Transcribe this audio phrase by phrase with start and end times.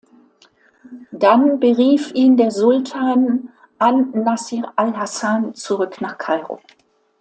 [1.11, 6.59] Dann berief ihn der Sultan an-Nasir al-Hasan zurück nach Kairo.